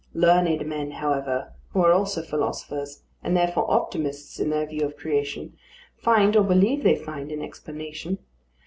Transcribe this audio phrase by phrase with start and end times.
[0.15, 5.55] Learned men, however, who are also philosophers, and therefore optimists in their view of creation,
[5.95, 8.17] find, or believe they find, an explanation.